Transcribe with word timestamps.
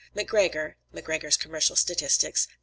Macgregor 0.15 0.77
[Macgregor's 0.91 1.37
Commercial 1.37 1.75
Statistics. 1.75 2.47